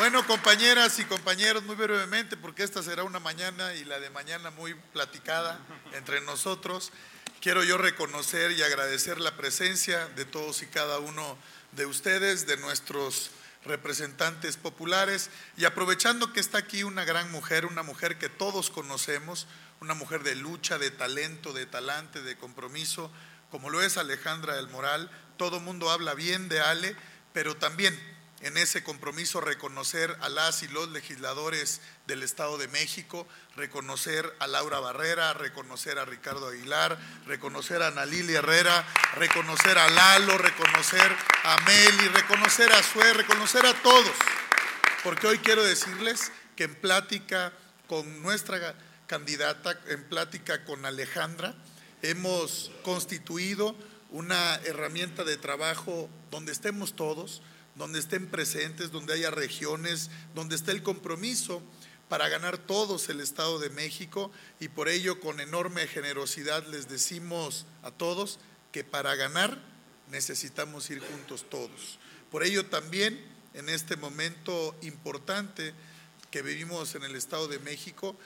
[0.00, 4.50] Bueno, compañeras y compañeros, muy brevemente, porque esta será una mañana y la de mañana
[4.50, 5.60] muy platicada
[5.92, 6.90] entre nosotros.
[7.42, 11.36] Quiero yo reconocer y agradecer la presencia de todos y cada uno
[11.72, 13.30] de ustedes, de nuestros
[13.66, 15.28] representantes populares,
[15.58, 19.48] y aprovechando que está aquí una gran mujer, una mujer que todos conocemos,
[19.82, 23.12] una mujer de lucha, de talento, de talante, de compromiso,
[23.50, 25.10] como lo es Alejandra del Moral.
[25.36, 26.96] Todo mundo habla bien de Ale,
[27.34, 28.00] pero también
[28.40, 34.46] en ese compromiso reconocer a las y los legisladores del Estado de México, reconocer a
[34.46, 41.56] Laura Barrera, reconocer a Ricardo Aguilar, reconocer a Ana Herrera, reconocer a Lalo, reconocer a
[41.66, 44.12] Meli, reconocer a Sue, reconocer a todos.
[45.04, 47.52] Porque hoy quiero decirles que en plática
[47.88, 48.74] con nuestra
[49.06, 51.54] candidata, en plática con Alejandra,
[52.00, 53.76] hemos constituido
[54.10, 57.42] una herramienta de trabajo donde estemos todos,
[57.74, 61.62] donde estén presentes, donde haya regiones, donde esté el compromiso
[62.08, 67.66] para ganar todos el Estado de México y por ello con enorme generosidad les decimos
[67.82, 68.40] a todos
[68.72, 69.58] que para ganar
[70.10, 71.98] necesitamos ir juntos todos.
[72.30, 73.20] Por ello también
[73.54, 75.72] en este momento importante
[76.30, 78.16] que vivimos en el Estado de México,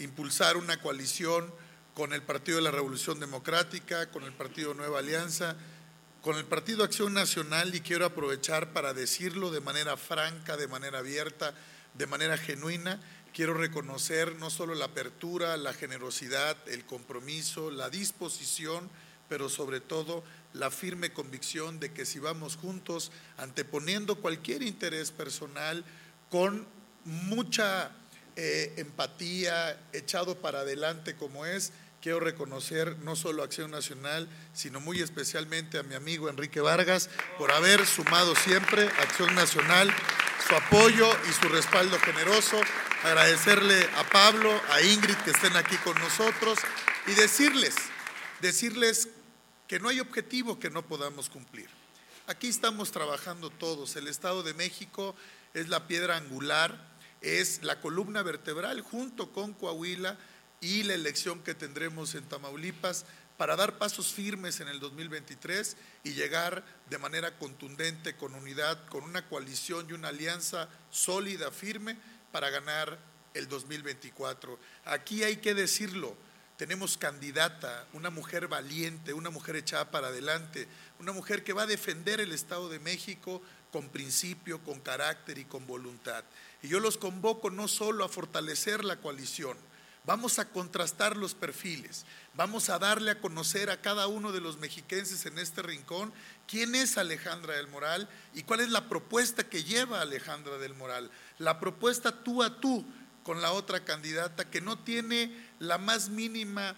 [0.00, 1.52] impulsar una coalición
[1.94, 5.56] con el Partido de la Revolución Democrática, con el Partido Nueva Alianza,
[6.24, 11.00] con el Partido Acción Nacional y quiero aprovechar para decirlo de manera franca, de manera
[11.00, 11.52] abierta,
[11.92, 12.98] de manera genuina.
[13.34, 18.88] Quiero reconocer no solo la apertura, la generosidad, el compromiso, la disposición,
[19.28, 25.84] pero sobre todo la firme convicción de que si vamos juntos, anteponiendo cualquier interés personal,
[26.30, 26.66] con
[27.04, 27.90] mucha
[28.36, 31.72] eh, empatía, echado para adelante como es,
[32.04, 37.08] Quiero reconocer no solo a Acción Nacional, sino muy especialmente a mi amigo Enrique Vargas
[37.38, 39.90] por haber sumado siempre a Acción Nacional
[40.46, 42.60] su apoyo y su respaldo generoso.
[43.04, 46.58] Agradecerle a Pablo, a Ingrid que estén aquí con nosotros
[47.06, 47.74] y decirles,
[48.42, 49.08] decirles
[49.66, 51.70] que no hay objetivo que no podamos cumplir.
[52.26, 53.96] Aquí estamos trabajando todos.
[53.96, 55.16] El Estado de México
[55.54, 56.86] es la piedra angular,
[57.22, 60.18] es la columna vertebral junto con Coahuila
[60.64, 63.04] y la elección que tendremos en Tamaulipas
[63.36, 69.04] para dar pasos firmes en el 2023 y llegar de manera contundente, con unidad, con
[69.04, 71.98] una coalición y una alianza sólida, firme,
[72.32, 72.98] para ganar
[73.34, 74.58] el 2024.
[74.86, 76.16] Aquí hay que decirlo,
[76.56, 80.66] tenemos candidata, una mujer valiente, una mujer echada para adelante,
[80.98, 85.44] una mujer que va a defender el Estado de México con principio, con carácter y
[85.44, 86.24] con voluntad.
[86.62, 89.58] Y yo los convoco no solo a fortalecer la coalición,
[90.06, 92.04] Vamos a contrastar los perfiles,
[92.34, 96.12] vamos a darle a conocer a cada uno de los mexiquenses en este rincón
[96.46, 101.10] quién es Alejandra del Moral y cuál es la propuesta que lleva Alejandra del Moral.
[101.38, 102.84] La propuesta tú a tú
[103.22, 106.76] con la otra candidata que no tiene la más mínima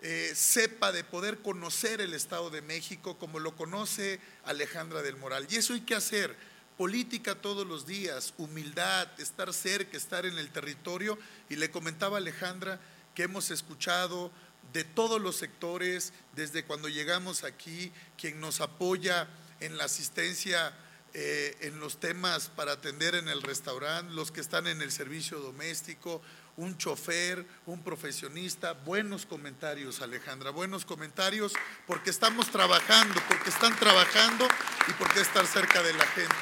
[0.00, 5.46] eh, cepa de poder conocer el Estado de México como lo conoce Alejandra del Moral.
[5.48, 6.36] Y eso hay que hacer
[6.76, 11.18] política todos los días, humildad, estar cerca, estar en el territorio.
[11.48, 12.80] Y le comentaba Alejandra
[13.14, 14.30] que hemos escuchado
[14.72, 19.28] de todos los sectores, desde cuando llegamos aquí, quien nos apoya
[19.60, 20.74] en la asistencia
[21.18, 25.40] eh, en los temas para atender en el restaurante, los que están en el servicio
[25.40, 26.20] doméstico,
[26.58, 28.74] un chofer, un profesionista.
[28.74, 31.54] Buenos comentarios, Alejandra, buenos comentarios,
[31.86, 34.46] porque estamos trabajando, porque están trabajando
[34.88, 36.34] y porque estar cerca de la gente.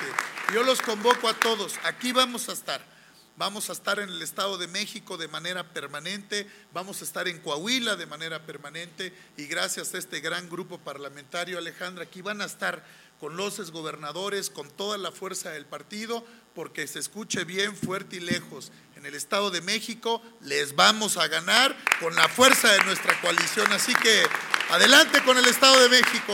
[0.52, 2.94] Yo los convoco a todos, aquí vamos a estar.
[3.36, 7.40] Vamos a estar en el Estado de México de manera permanente, vamos a estar en
[7.40, 12.44] Coahuila de manera permanente y gracias a este gran grupo parlamentario, Alejandra, aquí van a
[12.44, 12.84] estar
[13.20, 18.20] con los exgobernadores, con toda la fuerza del partido, porque se escuche bien, fuerte y
[18.20, 23.20] lejos en el Estado de México, les vamos a ganar con la fuerza de nuestra
[23.20, 23.70] coalición.
[23.72, 24.22] Así que
[24.70, 26.32] adelante con el Estado de México.